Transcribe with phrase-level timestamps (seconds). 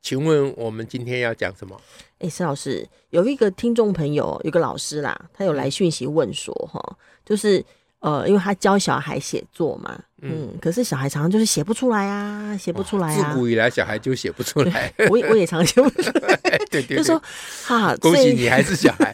[0.00, 1.78] 请问我们今天要讲什么？
[2.18, 6.80] 哎，施老师，有一个听众朋友，有个老师啦，他有来讯息问说，哈，
[7.24, 7.64] 就是
[8.00, 13.32] 呃，因为他教小孩写作嘛，嗯，可是小孩常常就是写不出来啊，写不出来啊。
[13.32, 14.92] 自古以来，小孩就写不出来。
[15.10, 16.36] 我也我也常写不出来。
[16.70, 17.20] 对对对，就说
[17.66, 19.12] 哈，恭喜你还是小孩。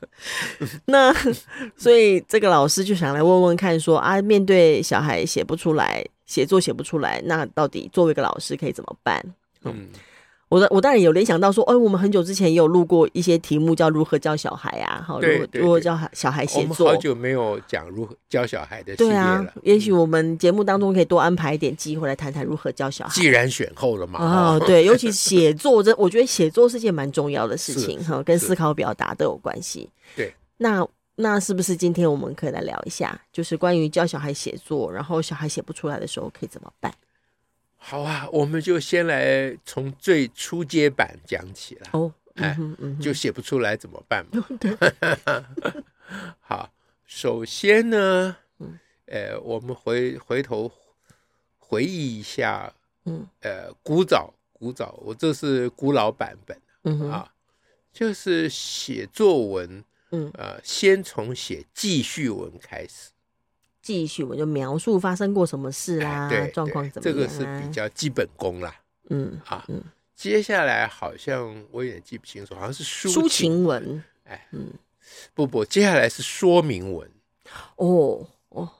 [0.86, 1.12] 那
[1.76, 9.22] 所以这个老师就想来问问看说，说啊，面对小孩写不出来，写作写不出来，那到底作为一个老师可以怎么办？
[9.72, 9.88] 嗯，
[10.48, 16.86] 我的我当然有联想到说，哎，我们很久之前也有录过一些题目，叫如何教小孩啊，好，如何如何教小孩写作。
[16.86, 19.16] 我们好久没有讲如何教小孩的系列了。
[19.16, 23.12] 对啊，也许我们节目当中可以多安排一点机会来谈谈如何教小孩。
[23.14, 29.88] 既然选后了嘛，啊，对，尤其写作这，我觉得写作是件蛮重要的事情哈，跟思考表达都有关系。
[30.14, 36.92] 对，那那是不是今天我们可以来聊一下，就是关于教小孩写作，然后小孩写不出来的时候可以怎么办？
[37.86, 41.88] 好啊，我们就先来从最初阶版讲起了。
[41.92, 44.42] 哦，哎，嗯嗯、就写不出来怎么办嘛？
[44.58, 44.74] 对，
[46.40, 46.72] 好，
[47.04, 48.34] 首先呢，
[49.04, 50.72] 呃，我们回回头
[51.58, 52.72] 回忆一下，
[53.04, 57.30] 嗯，呃，古早古早，我这是古老版本，嗯啊，
[57.92, 63.10] 就是写作文，嗯，呃，先从写记叙文开始。
[63.84, 67.12] 记叙我就描述发生过什么事啦，对，状况怎么样？
[67.12, 68.74] 这个是比较基本功啦。
[69.10, 69.84] 嗯啊，嗯，
[70.16, 74.02] 接下来好像我有点记不清楚，好像是抒抒情文。
[74.24, 74.72] 哎，嗯，
[75.34, 77.06] 不不，接下来是说明文。
[77.76, 78.70] 哦哦，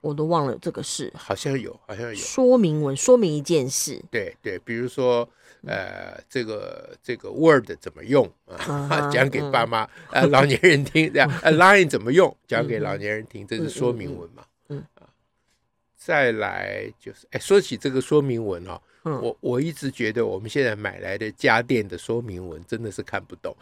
[0.00, 1.12] 我都忘了这个事。
[1.16, 4.02] 好像有，好像有说明文，说明一件事。
[4.10, 5.28] 对对，比如说。
[5.66, 9.10] 呃，这个这个 Word 怎么用啊？
[9.10, 11.28] 讲给爸妈、呃老年人听，这样。
[11.42, 12.34] 呃，Line 怎么用？
[12.46, 14.44] 讲给老年人听，这是说明文嘛？
[14.68, 15.10] 嗯啊，
[15.96, 18.80] 再来就是，哎，说起这个说明文哦。
[19.04, 23.56] 我我一直觉得我们现在买来的家电的说明文真的是看不懂。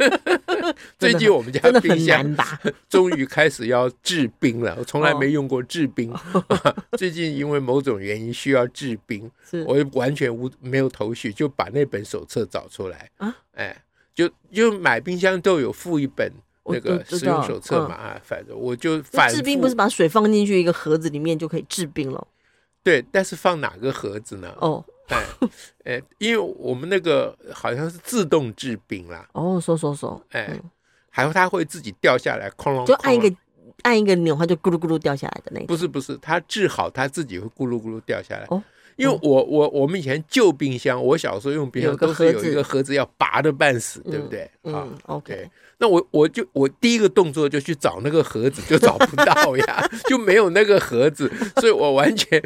[0.98, 2.36] 最近我们家冰箱
[2.88, 6.14] 终于开始要制冰了，我从来没用过制冰。
[6.96, 9.30] 最近因为某种原因需要制冰，
[9.66, 13.84] 我完全无没有头绪，就把那本手册找出来啊，哎，
[14.14, 16.30] 就就买冰箱都有附一本
[16.66, 22.26] 那个使用手册嘛啊，反正我就反制冰不是把水放进去一个盒子里面就可以制冰了。
[22.82, 24.54] 对，但是放哪个盒子呢？
[24.60, 25.26] 哦，哎，
[25.84, 29.28] 哎，因为我们那个好像是自动制冰啦。
[29.32, 30.58] 哦，说说说，哎，
[31.10, 33.36] 还有它会自己掉下来，哐啷，就按一个
[33.82, 35.66] 按一个钮，它就咕噜咕噜掉下来的那种。
[35.66, 38.46] 不是不是，它制好，它自己会咕噜咕噜掉下来。
[38.48, 38.62] 哦。
[39.00, 44.50] 因为我我我们以前旧冰箱，我小时候用冰箱都是有一个盒子要拔的半死，对不对？
[44.72, 45.48] 啊，OK。
[45.78, 52.38] 那我我就我第一个动作就去找那个盒子，就找不到呀， 就没有那个盒子，所以我完全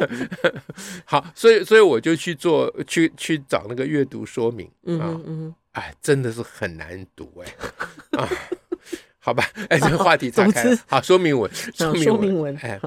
[1.04, 4.66] 好，所以所以我就去做去去找那个阅读说明
[4.98, 7.54] 啊，嗯哎，真的是很难读哎
[8.18, 8.26] 啊，
[9.18, 12.80] 好吧，哎，这个话题岔开了，好，说明文，说明文，哎，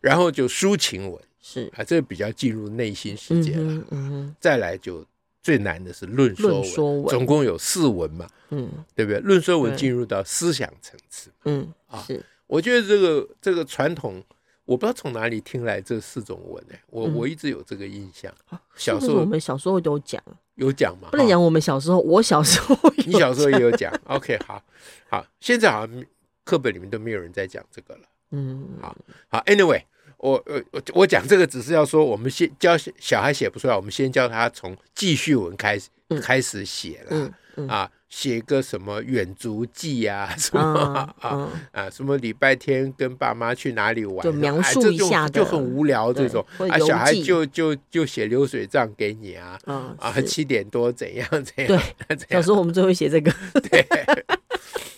[0.00, 1.20] 然后就抒情文。
[1.40, 3.62] 是啊，这个比较进入内心世界了。
[3.62, 5.04] 嗯嗯，再来就
[5.42, 8.28] 最难的是论说文，总共有四文嘛。
[8.50, 9.20] 嗯，对不对？
[9.20, 11.30] 论说文进入到思想层次。
[11.44, 12.22] 嗯啊，是。
[12.46, 14.22] 我觉得这个这个传统，
[14.64, 16.74] 我不知道从哪里听来这四种文呢？
[16.88, 18.30] 我我一直有这个印象。
[18.74, 20.22] 小时候我们小时候有讲，
[20.56, 21.08] 有讲嘛？
[21.10, 22.76] 不能讲我们小时候，我小时候，
[23.06, 23.90] 你小时候也有讲。
[24.04, 24.62] OK，好，
[25.08, 26.04] 好，现在好像
[26.44, 28.00] 课本里面都没有人在讲这个了。
[28.32, 28.94] 嗯，好，
[29.28, 29.84] 好，Anyway。
[30.20, 51.66] 我我我我讲这个只是要说，我们先教小孩写不出来，我们先教他从记叙文开始、嗯、开始写了、嗯嗯、啊，写个什么远足记啊，什么啊、嗯、啊，什么礼拜天跟爸妈去哪里玩，就描述一下、哎、就很无聊这种啊，小孩就就就写流水账给你啊，嗯、啊七点多怎样 怎样，
[52.08, 53.32] 对，小时候我们最会写这个，
[53.70, 53.86] 对，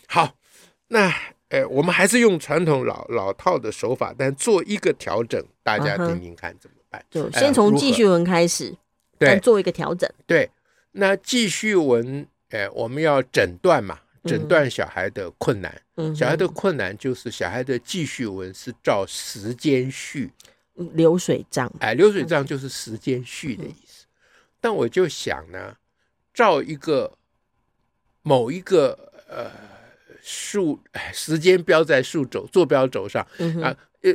[0.09, 0.35] 好，
[0.89, 1.15] 那。
[1.53, 7.05] 哎，我们还是用传统老老套的手法，但做一个调整，大家听听看怎么办？
[7.11, 8.75] 就先从记叙文开始，
[9.19, 10.11] 对，做一个调整。
[10.27, 10.51] 对，
[10.93, 15.83] 那记叙文，哎，我们要诊断嘛，诊断小孩的困难。
[15.97, 20.31] 嗯，小孩的困难就是小孩的记叙文是照时间序，
[20.75, 21.71] 流水账。
[21.81, 24.07] 哎，流水账就是时间序的意思。
[24.59, 25.77] 但我就想呢，
[26.33, 27.13] 照一个
[28.23, 29.51] 某一个呃
[30.23, 30.81] 数
[31.13, 34.15] 时间标在数轴坐标轴上、嗯、啊，呃，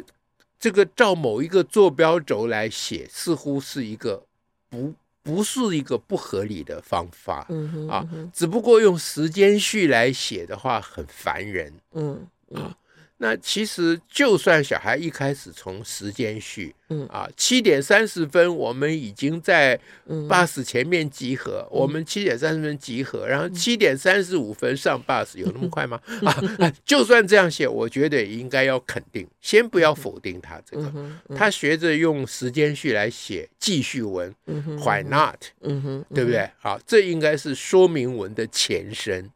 [0.57, 4.25] 这个照某一个坐标轴来写，似乎是一个
[4.69, 8.31] 不不是一个不合理的方法、嗯哼嗯哼啊。
[8.33, 11.73] 只不过用时间序来写的话很烦人。
[11.91, 12.77] 嗯，嗯啊。
[13.19, 25.99] 那其实，就算小孩一开始从时间序，嗯啊，七点三十分我们已经在 bus 前面集合，我们七点三十分集合，然后七点三十五分上 bus，有那么快吗？
[26.23, 30.93] 啊，就算这样写，我觉得也应该要肯定，先不要否定他这个，
[31.35, 35.41] 他学着用时间序来写记叙文，Why not？
[35.61, 36.47] 嗯哼，对不对？
[36.59, 39.31] 好，这应该是说明文的前身。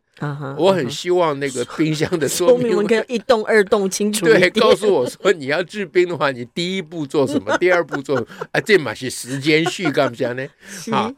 [0.57, 4.25] 我很希望那个冰箱的说明文可以一动二动清楚。
[4.25, 7.55] 对，告诉我说你要制冰的话，你第一步做什么？
[7.59, 8.47] 第二步做什么？
[8.51, 10.47] 啊，这嘛是时间序，干不讲呢？
[10.91, 11.11] 好，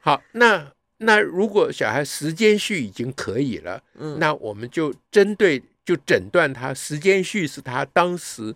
[0.00, 0.66] 好，那
[0.98, 3.82] 那如果小孩时间序已经可以了，
[4.18, 8.54] 那我们就针对就诊断他时间序是他当时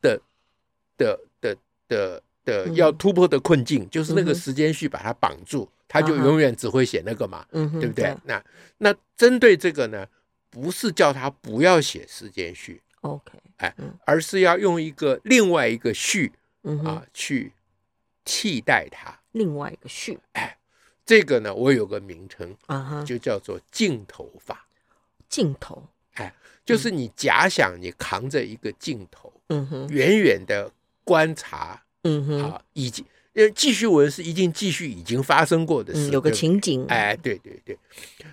[0.00, 0.20] 的
[0.96, 1.56] 的的
[1.88, 5.68] 的的要突破的困境，就是那个时间序把他绑住。
[5.86, 8.16] 他就永远只会写那个嘛，嗯、对不对？
[8.24, 8.42] 那
[8.78, 10.06] 那针对这个呢，
[10.50, 16.32] 不是叫他不要写时间序，OK，哎，而是要用一个另外一个序、
[16.62, 17.52] 嗯、啊去
[18.24, 19.20] 替代它。
[19.32, 20.58] 另外一个序，哎，
[21.04, 24.66] 这个呢，我有个名称啊，就叫做镜头法。
[25.28, 26.32] 镜头，哎，
[26.64, 30.70] 就是你假想你扛着一个镜头，嗯哼，远远的
[31.02, 33.04] 观察，嗯哼，啊，以及。
[33.34, 36.86] 因为记叙文是一定记叙已经发生过的事，嗯、有个情景。
[36.86, 37.78] 哎，对对对，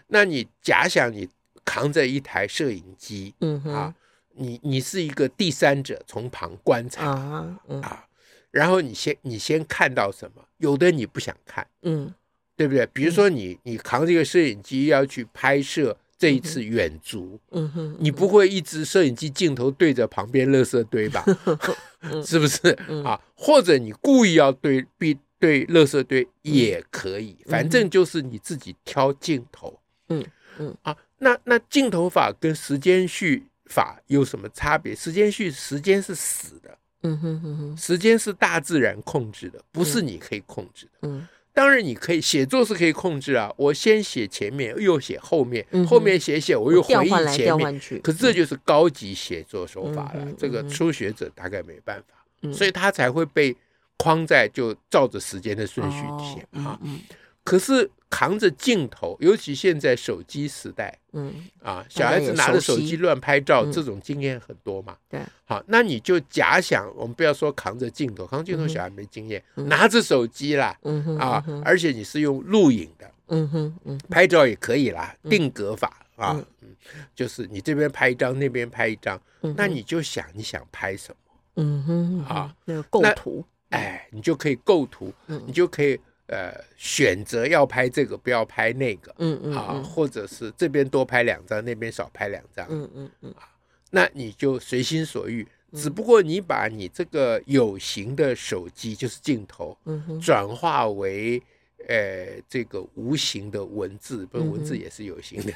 [0.08, 1.28] 那你假想你
[1.66, 3.96] 扛着一台摄影机，嗯哼啊，
[4.36, 8.06] 你你是一个第三者从旁观察啊，嗯、啊，
[8.52, 10.44] 然后你先你先看到什么？
[10.58, 12.14] 有的你不想看，嗯，
[12.56, 12.86] 对不对？
[12.94, 15.98] 比如说你你扛这个摄影机要去拍摄。
[16.22, 21.26] 这一次远足，嗯哼，你不会一直摄影机镜头对着旁边垃圾堆吧？
[22.24, 22.70] 是不是
[23.04, 23.20] 啊？
[23.36, 29.80] 或者你故意要对必对垃圾堆也可以，反正就是你自己挑镜头。
[30.10, 30.24] 嗯
[30.60, 34.96] 嗯啊，那那镜头法跟时间序法有什么差别？
[34.96, 40.92] 时间序时间是死的，嗯哼哼哼，时间是大自然控制的，不是你可以控制的。
[41.10, 41.28] 嗯。
[41.54, 43.52] 当然，你可以写作是可以控制啊。
[43.58, 47.82] 我先写前面，又写后面，嗯、后面写写，我又回忆前面。
[48.02, 50.20] 可是这就是高级写作手法了。
[50.20, 53.56] 嗯、这个初学者大概没办法，嗯、所以他才会被
[53.98, 56.80] 框在就照着时间的顺序写啊。
[57.42, 57.90] 嗯、可是。
[58.14, 61.34] 扛着镜头，尤其现在手机时代，嗯。
[61.64, 64.98] 啊，小孩子拿着手机乱拍照，这种经验很多嘛。
[65.08, 76.76] 对，好，那你就假想，我们不要说扛着镜头，扛镜头小孩没经验，拿着手机啦，嗯啊，而且你是用录影的，嗯哼，嗯，拍照也可以啦，定格法啊，嗯，
[77.16, 79.18] 就是你这边拍一张，那边拍一张，
[79.56, 81.34] 那你就想你想拍什么，
[81.64, 85.14] 嗯哼，啊，那个构图，哎，你就可以构图，
[85.46, 85.98] 你就可以。
[86.32, 93.50] 呃，选择要拍这个，不要拍那个，嗯嗯，啊，或者是这边多拍两张，那边少拍两张，嗯嗯嗯，啊，
[93.90, 95.46] 那你就随心所欲。
[95.74, 99.78] 只不过你把你这个有形的手机，就是镜头，
[100.22, 101.42] 转化为
[101.90, 105.54] 呃这个无形的文字，不是文字也是有形的，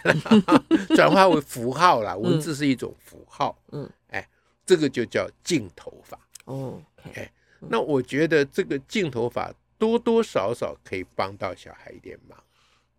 [0.94, 4.28] 转化为符号啦，文字是一种符号，嗯，哎，
[4.66, 6.20] 这个就叫镜头法。
[6.44, 6.82] 哦，
[7.14, 9.54] 哎，那我觉得这个镜头法。
[9.78, 12.38] 多多少少可以帮到小孩一点忙。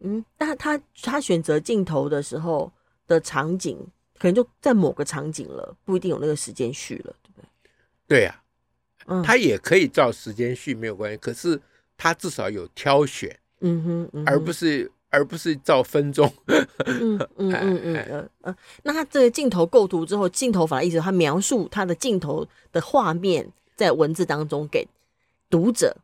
[0.00, 2.71] 嗯，那他他选择镜头的时候
[3.06, 3.78] 的场景，
[4.18, 7.49] 可能就在某个场景了，不一定有那个时间序了，对不对？
[8.06, 8.42] 对呀、
[9.06, 11.59] 啊，嗯，他也可以照时间序没有关系，可是
[11.97, 16.30] 他至少有挑选，嗯哼，嗯哼，而不是而不是照分钟。
[16.85, 24.87] 嗯嗯嗯嗯嗯，那他这个镜头构图之后，镜头法的意思，他描述他的镜头的画面在文字当中给
[25.49, 25.97] 读者。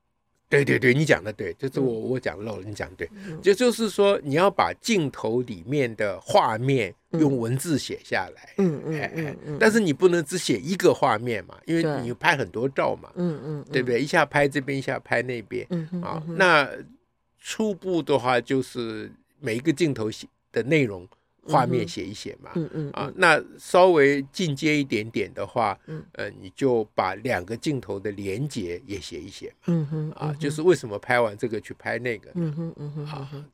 [0.52, 3.09] 对对对，你讲的对，就是我我讲漏了，你讲对，
[3.42, 14.00] 就就是说你要把镜头里面的画面用文字写下来，嗯嗯嗯嗯，但是你不能只写一个画面嘛，因为你拍很多照嘛，嗯嗯，对不对？
[14.00, 15.66] 一下拍这边，一下拍那边，
[16.02, 16.68] 啊，那
[17.40, 21.09] 初步的话就是每一个镜头写的内容。
[21.44, 26.04] 画面写一写嘛，嗯嗯啊，那稍微进阶一点点的话，嗯。
[26.12, 33.46] 呃，你就把两个镜头的连接也写一写，嗯哼，啊，就是为什么拍完这个去拍那个，嗯哼嗯哼，啊，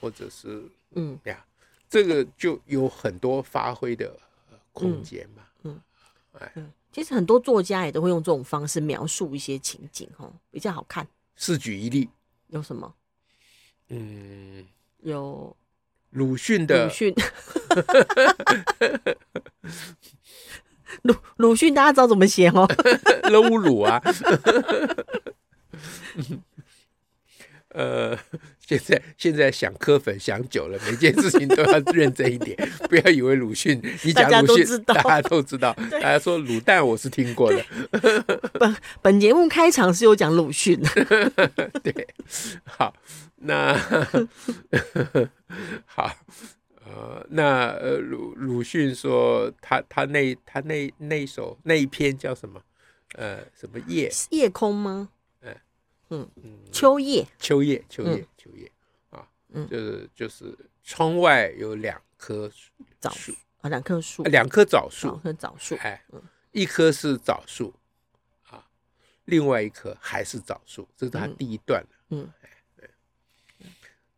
[0.00, 0.64] 或者是
[0.96, 1.16] 嗯。
[1.24, 1.44] 呀，
[1.88, 4.18] 这个就有很多发挥的
[4.72, 5.80] 空间嘛，嗯，
[6.32, 6.52] 哎，
[6.90, 11.06] 其实很多作家也都会用这种方式描述一些情景，哈，比较好看。
[11.36, 12.08] 四举一例，
[12.48, 12.92] 有什么？
[13.90, 14.66] 嗯，
[15.02, 15.56] 有。
[16.10, 17.14] 鲁迅的鲁迅，
[21.02, 22.66] 鲁鲁迅大家知道怎么写哦？
[23.30, 24.02] 搂鲁啊，
[27.70, 28.18] 呃。
[28.68, 32.54] 现在现在想磕粉想久了，每件事情都要认真一点，
[32.90, 35.72] 不要以为鲁迅，你讲鲁迅，大家都知道。
[35.90, 37.64] 大家说卤蛋，我是听过的。
[38.60, 41.30] 本本节目开场是有讲鲁迅的。
[41.82, 42.06] 对，
[42.66, 42.94] 好，
[43.36, 43.74] 那
[45.86, 46.14] 好，
[46.84, 52.60] 呃，那呃鲁鲁迅说他他那他那那首那一篇叫什么？
[53.14, 54.12] 呃，什么夜？
[54.28, 55.08] 夜空吗？
[56.10, 56.28] 嗯。
[56.36, 58.70] 嗯，秋叶，秋叶，秋叶，秋叶，
[59.10, 62.50] 啊，嗯，就是就是窗外有两棵
[63.00, 63.34] 枣树。
[63.60, 66.00] 啊，两棵树，两棵枣树，两棵枣树，哎，
[66.52, 67.74] 一棵是枣树，
[68.44, 68.64] 啊，
[69.24, 72.88] 另外一棵还是枣树，这是他第一段，嗯，哎，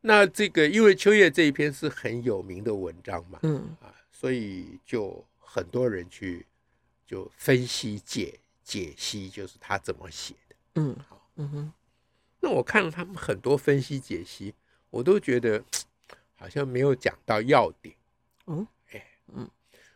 [0.03, 3.75] 那这个因为秋叶这一篇是很有名的文章嘛，嗯。
[3.81, 6.47] 啊，所以就很多人去
[7.07, 11.73] 就分析解解析，就是他怎么写的，嗯，好，嗯哼。
[12.43, 14.55] 那我看了他们很多分析解析，
[14.89, 15.63] 我都觉得
[16.37, 17.95] 好像没有讲到要点。
[18.47, 19.49] 嗯，哎，嗯。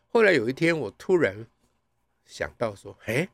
[0.08, 1.46] 后来有一天，我突然
[2.26, 3.26] 想到说，哎，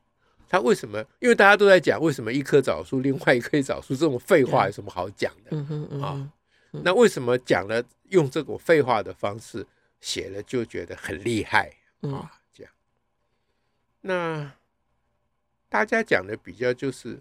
[0.48, 1.04] 他为什么？
[1.18, 5.50] 因为大家都在讲为什么一棵枣树，另外一棵枣树这种废话有什么好讲的？
[5.50, 6.32] 嗯哼嗯啊，
[6.70, 9.66] 那为什么讲了用这种废话的方式
[10.00, 11.68] 写了就觉得很厉害
[12.02, 12.30] 啊？
[12.52, 12.72] 这样。
[14.02, 14.52] 那
[15.68, 17.20] 大家讲的比较就是。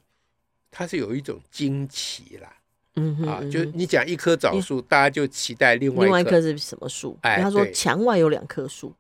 [0.71, 2.53] 它是有一种惊奇啦，
[2.95, 7.17] 嗯哼，啊，就你讲一棵枣树，大家就期待另外另外一棵是什么树？
[7.21, 8.93] 哎，他说墙外有两棵树，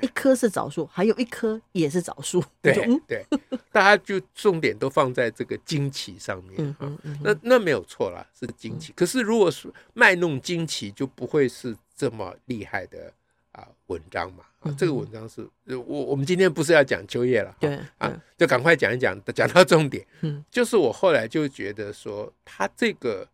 [0.00, 2.42] 一棵是枣树，还有一棵也是枣树。
[2.62, 2.72] 对
[3.06, 3.26] 对，
[3.72, 6.90] 大家就重点都放在这个惊奇上面啊。
[7.22, 8.92] 那那没有错啦，是惊奇。
[8.94, 13.12] 可是如果是卖弄惊奇，就不会是这么厉害的
[13.52, 14.44] 啊文章嘛。
[14.60, 20.04] 啊，这个文章是，我我们今天不是要讲秋叶了，对啊，就赶快讲一讲，讲到重点。
[20.22, 23.24] 嗯，就是我后来就觉得说，他这个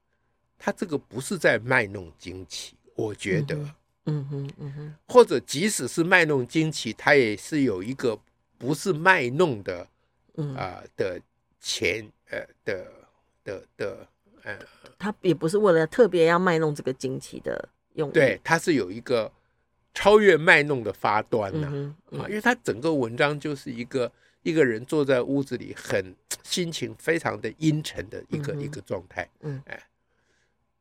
[0.58, 3.56] 他这个不是在卖弄惊奇，我觉得，
[4.04, 4.50] 嗯哼。
[4.58, 8.18] 嗯哼，或者即使是卖弄惊奇，他也是有一个
[8.58, 9.88] 不是卖弄的，
[10.54, 11.18] 啊的
[11.58, 12.86] 前呃的
[13.42, 14.06] 的的
[14.42, 14.58] 呃，
[14.98, 19.32] 他也不是为了特别要卖弄这个惊奇的用，对，他是有一个。
[19.94, 24.10] 超越卖弄的发端呐，啊，因为他整个文章就是一个
[24.42, 29.82] 一个人坐在屋子里，很 心情非常的阴沉的一个一个状态，嗯，哎，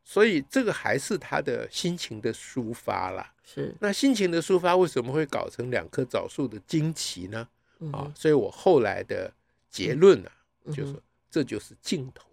[0.03, 3.31] 所以这个还是他的心情的抒发啦。
[3.43, 7.47] 是，那心情的抒发为什么会搞成两棵枣树的惊奇呢？
[7.91, 9.31] 啊，所以我后来的
[9.69, 10.31] 结论呢，
[10.73, 10.95] 就是
[11.29, 12.25] 这就是镜头。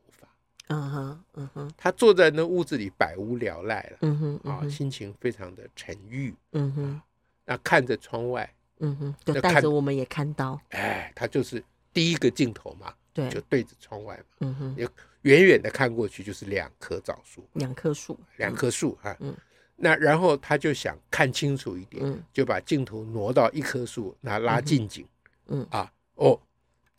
[0.73, 7.01] 嗯哼，嗯哼，他坐在那屋子里百无聊赖了，嗯哼，啊，心情非常的沉郁，嗯哼，
[7.45, 8.49] 那看着窗外，
[8.79, 11.63] 嗯哼，就带着我们也看到，哎，他就是
[11.93, 14.77] 第一个镜头嘛，对，就对着窗外嘛，嗯哼，
[15.23, 19.37] 远远的看过去就是两棵枣树，两棵树，两棵树啊，嗯，
[19.75, 25.05] 那然后他就想看清楚一点，就把镜头挪到一棵树，那拉近景，
[25.49, 25.67] 嗯。
[25.71, 26.41] 啊，哦，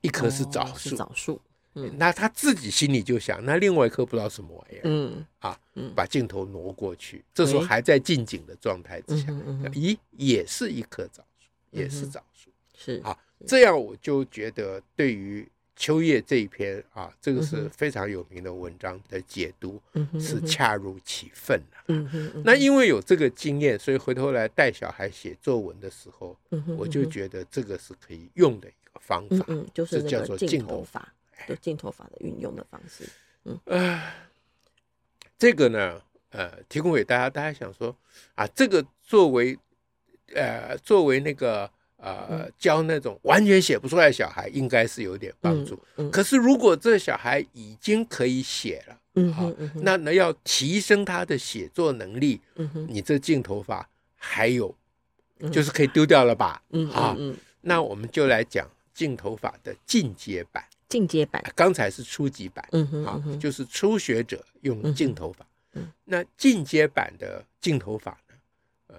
[0.02, 1.42] 一棵是枣树，枣树。
[1.74, 5.26] 嗯，那他自己心里就想，那另外一颗不知道什么玩意儿，嗯。
[5.40, 5.58] 啊，
[5.96, 9.32] 把镜头挪过去，这时候还在近景的状态之下，
[9.74, 13.02] 咦，也是一棵枣树，也是枣树，是。
[13.04, 19.82] 啊，这样我就觉得对于秋叶这一篇啊，这个是非常有名的文章的解读
[20.20, 21.78] 是恰如其分的。
[21.88, 26.38] 嗯，那因为有这个经验，所以回头来带小孩写作文的时候，
[26.78, 31.12] 我就觉得这个是可以用的一个方法，就是叫做镜头法。
[31.48, 33.08] 就镜头法的运用的方式，
[33.46, 34.02] 嗯，呃，
[35.38, 37.96] 这个呢，呃，提供给大家，大家想说
[38.36, 39.58] 啊，这个作为，
[40.34, 45.76] 呃，作为那个呃，教那种完全写不出来的小孩，应该是有点帮助。
[45.98, 54.76] 嗯嗯、可是如果这小孩已经可以写了，嗯好，那那要提升他的写作能力，嗯哼，你这镜头法还有，
[55.52, 56.62] 就是可以丢掉了吧？
[56.70, 60.64] 嗯啊，嗯，那我们就来讲镜头法的进阶版。
[60.92, 65.48] 进阶版，刚才是初级版，嗯哼，啊，就是初学者用镜头法。
[65.74, 68.36] 嗯，那进阶版的镜头法呢？
[68.88, 68.98] 呃，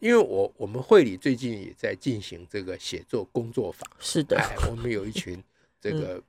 [0.00, 5.40] 因为我我们会里最近也在进行这个写作工作坊，是的，哎，我们有一群
[5.80, 6.20] 这个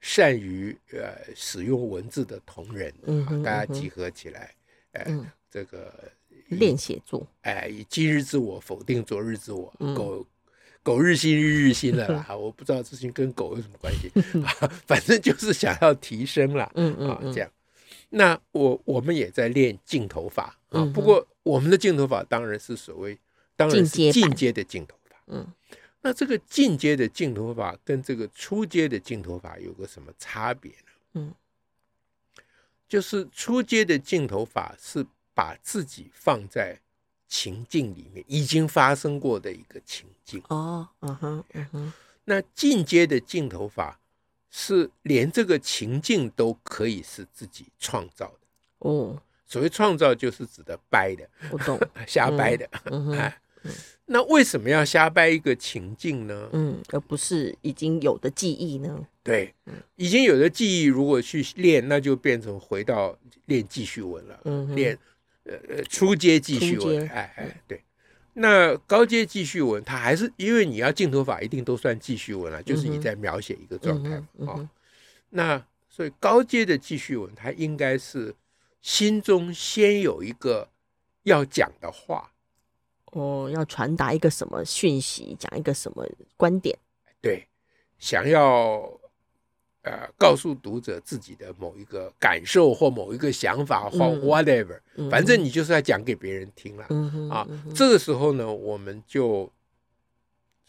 [0.00, 4.54] 善于呃使用文字的同仁，嗯，大家集合起来，
[4.92, 5.92] 呃，这个
[6.46, 10.26] 练写作，哎，以今日自我否定昨日自我，够。
[10.88, 12.26] 狗日新，日日新了啦！
[12.34, 14.48] 我不知道这事情跟狗有什么关系啊，
[14.88, 17.50] 反正就是想要提升啦，嗯嗯，这样。
[18.08, 23.18] 那我我们也在练镜头法啊，不过我们的镜头法当然是所谓
[23.54, 25.16] 当然是进阶的镜头法。
[25.26, 25.46] 嗯，
[26.00, 30.92] 那这个进阶的镜头法跟这个初阶的镜头法有个什么差别呢？
[31.12, 31.34] 嗯，
[32.88, 35.04] 就是初阶的镜头法是
[35.34, 36.80] 把自己放在
[37.28, 40.42] 情境里面，已经发生过的一个情境。
[40.48, 41.92] 哦，嗯哼，嗯哼。
[42.24, 44.00] 那进阶的镜头法
[44.50, 48.40] 是连这个情境都可以是自己创造的
[48.80, 49.22] 哦。
[49.46, 52.68] 所谓创造，就是指的掰的，我懂 瞎掰的。
[53.16, 53.40] 哎，
[54.04, 56.50] 那为什么要瞎掰一个情境呢？
[56.52, 59.06] 嗯，而不是已经有的记忆呢？
[59.22, 59.54] 对，
[59.96, 64.40] 已经有的记忆如果去练，那就变成回到练记叙文了。
[64.44, 64.98] 嗯，练
[65.88, 67.08] 初阶记叙文。
[67.08, 67.82] 哎哎，对。
[68.34, 74.70] 那高阶记叙文，它还是因为你要镜头法，一定都算记叙文了，就是你在描写一个状态啊。
[75.30, 78.34] 那所以高阶的记叙文，它应该是
[78.80, 80.68] 心中先有一个
[81.24, 82.30] 要讲的话，
[83.06, 86.78] 哦，要传达一个什么讯息，讲一个什么观点，
[87.20, 87.48] 对，
[87.98, 89.00] 想要。
[89.88, 94.78] 呃，告诉读者自己的某一个感受或某一个想法或 whatever，
[95.10, 96.84] 反正你就是要讲给别人听了
[97.34, 97.48] 啊。
[97.74, 99.50] 这个时候呢，我们就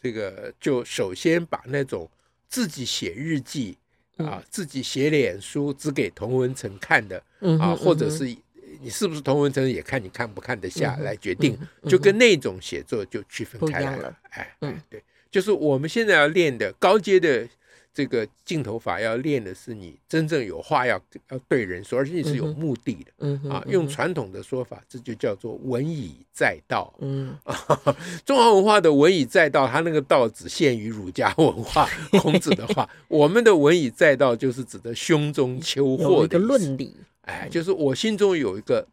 [0.00, 2.08] 这个就首先把那种
[2.48, 3.76] 自己写日记
[4.16, 7.22] 啊，自己写脸书只给童文成看的
[7.58, 8.24] 啊，或者是
[8.80, 14.18] 你是不是童文成也看你看不看得下来决定，就跟那种写作就区分开来了。
[14.30, 17.46] 哎，嗯，对，就是我们现在要练的高阶的。
[17.92, 23.12] 这个镜头法要练的是你真正有话要要对人说，而且你是有目的的。
[23.18, 26.94] 嗯啊，用传统的说法，这就叫做文以载道。
[27.00, 27.36] 嗯，
[28.24, 31.88] 中华文化的文以载道，它那个道只限于儒家文化。
[32.20, 36.94] 孔子的话，我们的文以载道就是指的胸中秋祸的论理。
[37.22, 38.86] 哎，就是我心中有一个，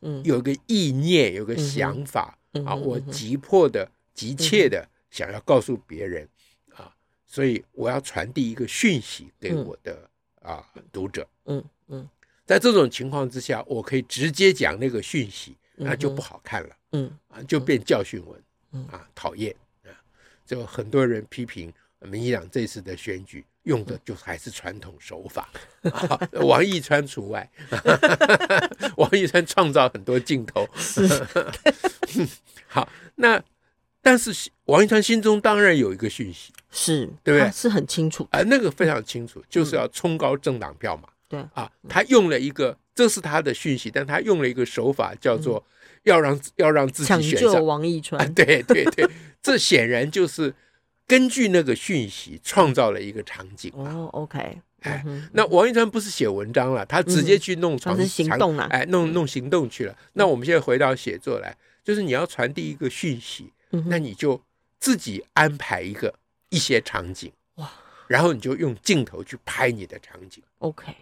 [0.00, 6.26] 嗯，有一个意念，有个想法啊，我急迫的、急切的想要告诉别人。
[7.34, 10.08] 所以我要传递一个讯息给我的
[10.40, 12.08] 啊读者，嗯嗯，
[12.46, 17.10] 在这种情况之下，我可以直接讲那个讯息，那就不好看了，嗯。
[17.26, 19.90] 啊，就变教训文，啊，讨厌啊，
[20.46, 25.50] 就很多人批评民进党这次的选举用的就还是传统手法，
[26.34, 27.50] 王义川除外，
[28.96, 30.64] 王义川创造很多镜头，
[32.68, 33.42] 好，那。
[34.04, 37.50] 但是王一川心中当然有一个讯息，是对不对？
[37.50, 41.08] 是很清楚啊，那个非常清楚，就是要冲高政党票嘛。
[41.26, 45.64] 对啊，他用了一个，这是他的讯息，但他用了一个手法，叫做
[46.02, 48.32] 要让要让自己选上王一川。
[48.34, 49.08] 对对对，
[49.42, 50.54] 这显然就是
[51.06, 53.72] 根据那个讯息创造了一个场景。
[53.74, 59.96] 哦，OK，哎，那王一川不是写文章了，他直接去弄场行动了，哎，弄弄行动去了。
[60.12, 63.50] 那我们现在回到写作来，就是你要传递一个讯息。
[63.86, 64.40] 那你就
[64.78, 66.14] 自己安排一个
[66.48, 67.32] 一些场景。
[67.56, 67.70] 哇，
[68.06, 70.42] 然后你就用镜头去拍你的场景。
[70.58, 70.94] OK，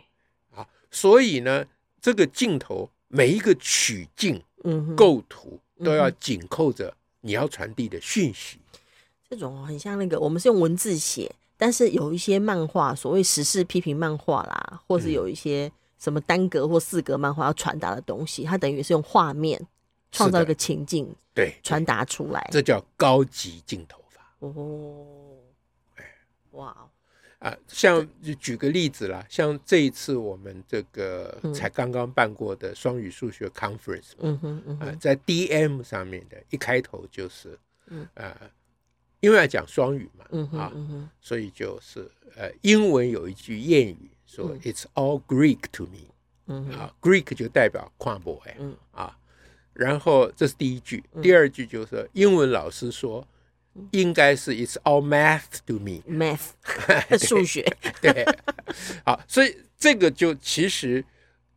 [0.54, 1.64] 啊，所以呢，
[2.00, 8.58] 这个镜头每一个取景、嗯，构图都要紧扣着你要传递的讯息。
[9.28, 19.66] 这种很像那个，我们是用文字写，但是有一些漫画，所谓时事批评漫画啦，或是有一些什么单格或四格漫画要传达的东西，它等于是用画面。
[20.14, 24.34] 创造一个情境，对，传达出来，这叫高级镜头法。
[24.40, 25.36] 哦，
[25.96, 26.04] 哎，
[26.50, 26.88] 哇，
[27.38, 38.06] 啊，像就举个例子啦，像这一次我们这个才刚刚办过的双语数学 conference，嗯哼嗯哼，在 DM 上面的一开头就是，嗯。
[38.14, 38.36] 啊，
[39.20, 40.72] 因为要讲双语嘛，嗯啊，
[41.20, 46.08] 所以就是呃，英文有一句谚语说 "It's all Greek to me"，
[46.46, 48.76] 嗯啊，Greek 就代表跨博哎，嗯。
[48.90, 49.16] 啊。
[49.74, 53.26] 然后这是第一句，第二句就是英文老师说，
[53.90, 56.50] 应该是 It's all math to me，math
[57.18, 57.64] 数学，
[58.00, 58.26] 对，
[59.04, 61.04] 好，所以这个就其实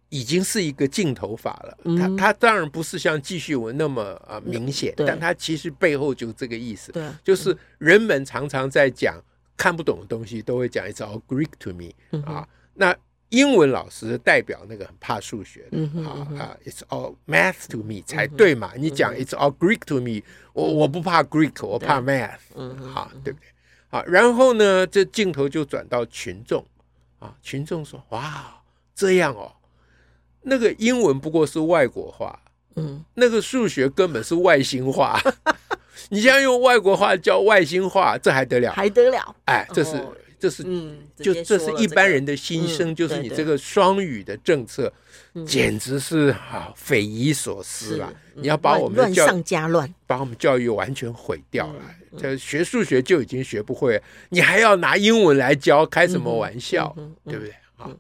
[0.10, 1.78] 已经是一个镜头法了。
[1.98, 9.22] 它它当然不是像记叙文那么啊明显，但它其实背后就是这个意思，就是人们常常在讲
[9.58, 11.92] 看不懂的东西，都会讲 It's all Greek to me
[12.24, 12.96] 啊，那。
[13.30, 18.72] 英文老师代表那个很怕数学的啊啊，It's all math to me 才对嘛？
[18.78, 20.22] 你讲 It's all Greek to me，
[20.54, 22.40] 我我不怕 Greek，我怕 math，
[22.94, 23.48] 好，对不对？
[23.90, 26.66] 好，然后呢，这镜头就转到群众
[27.20, 28.62] 啊，群众说：“哇，
[28.94, 29.52] 这样哦，
[30.42, 32.40] 那个英文不过是外国话，
[32.76, 35.20] 嗯，那个数学根本是外星话，
[36.10, 38.72] 你现在用外国话叫外星话，这还得了？
[38.74, 39.36] 还得了？
[39.46, 40.02] 哎，这是
[40.40, 40.64] 这是
[41.18, 44.92] 就这是一般人的心声，就是你这个双语的政策，
[45.46, 48.14] 简直是啊匪夷所思了。
[48.34, 51.82] 你要把我们乱上加乱，把我们教育完全毁掉了。
[52.18, 56.96] 这学数学就已经学不会，你还要拿英文来教，开什么玩笑？
[57.26, 57.54] 对不对？
[57.76, 57.92] 好，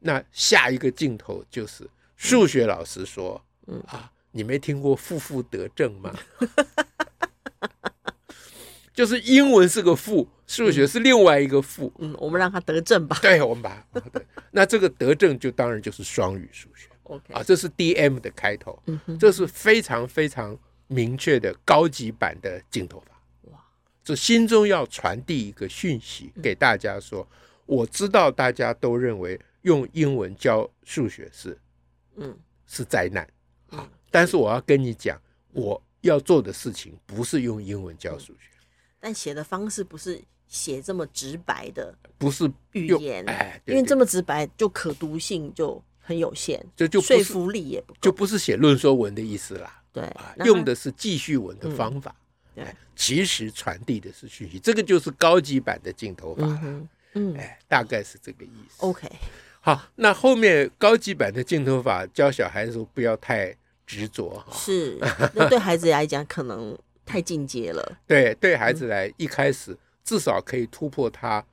[0.00, 3.42] 那下一个镜头就是数学老师说
[3.86, 6.14] 啊，你没听过负负得正吗？
[8.94, 11.92] 就是英文是个负，数学是另外一个负。
[11.98, 13.18] 嗯，我们让它得正吧。
[13.20, 14.24] 对，我们把它对。
[14.52, 16.88] 那这个得正就当然就是双语数学。
[17.02, 18.80] OK 啊，这是 DM 的开头。
[19.18, 23.20] 这是非常非常明确的高级版的镜头法。
[23.50, 23.58] 哇，
[24.04, 27.28] 这心中要传递一个讯息给大家说，
[27.66, 31.58] 我知道大家都认为用英文教数学是，
[32.14, 32.34] 嗯，
[32.68, 33.28] 是灾难
[33.70, 33.90] 啊。
[34.10, 35.20] 但是我要跟你讲，
[35.52, 38.53] 我要做的事情不是用英文教数学。
[39.04, 49.82] 但写的方式不是写这么直白的，不是语言，哎，因为这么直白就可读性就很有限，就就说服力也不够，就不是写论说文的意思啦。
[49.92, 50.10] 对，
[50.46, 52.16] 用的是记叙文的方法。
[52.56, 56.46] 哎，其实传递的是讯息，这个就是高级版的镜头法。
[57.12, 58.76] 嗯，哎，大概是这个意思。
[58.78, 59.06] OK，
[59.60, 64.56] 好，那后面高级版的镜头法教小孩的时候不要太执着哈。
[64.56, 64.98] 是，
[65.34, 66.74] 那对孩子来讲可能。
[67.04, 71.44] 太进阶了，对，对孩子来一开始至少可以突破他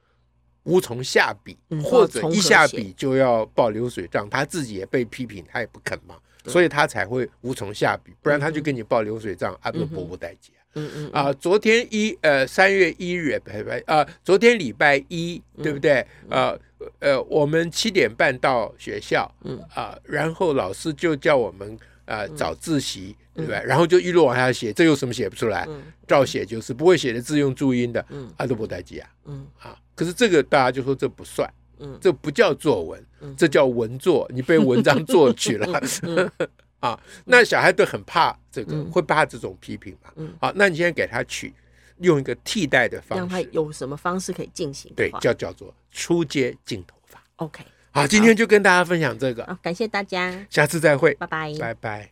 [0.63, 10.53] 无从下笔，或者一下笔就要报流水账，他自己也被批评，他也不肯嘛，所以他才会无从下笔，不然他就跟你报流水账，啊，不迫不待见。
[10.75, 16.05] 嗯嗯啊，昨天一呃三月一日，拜拜啊，昨天礼拜一，对不对？
[16.29, 16.57] 啊
[16.99, 21.77] 呃，我们七点半到学校，嗯啊，然后老师就叫我们。
[22.11, 23.63] 啊，早自习，对不对？
[23.65, 25.65] 然后就一路往下写，这有什么写不出来？
[26.05, 29.09] 照写就是，不会写的字用注音的，阿都不带记啊。
[29.25, 33.01] 嗯啊，可是这个大家就说这不算，嗯，这不叫作文，
[33.37, 35.81] 这叫文作，你被文章作曲了。
[36.81, 40.11] 啊，那小孩都很怕这个，会怕这种批评嘛。
[40.17, 41.53] 嗯，好，那你现在给他取
[41.99, 44.91] 用一个替代的方式，让他有什么方式可以进行？
[44.95, 47.23] 对，叫叫做出阶镜头法。
[47.37, 47.63] OK。
[47.91, 49.45] 好，今天就跟大家分享这个。
[49.45, 52.11] 好，感谢大家，下次再会，拜拜，拜拜。